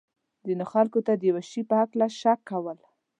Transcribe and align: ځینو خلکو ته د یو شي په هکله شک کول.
ځینو 0.45 0.65
خلکو 0.73 0.99
ته 1.05 1.13
د 1.15 1.21
یو 1.29 1.37
شي 1.49 1.61
په 1.69 1.75
هکله 1.81 2.05
شک 2.19 2.39
کول. 2.49 2.77